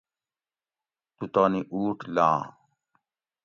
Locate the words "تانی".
1.33-1.61